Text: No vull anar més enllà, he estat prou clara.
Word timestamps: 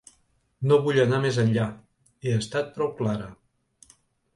No 0.71 0.79
vull 0.87 1.01
anar 1.03 1.21
més 1.27 1.39
enllà, 1.45 1.67
he 2.27 2.37
estat 2.41 2.77
prou 2.79 2.95
clara. 3.05 3.33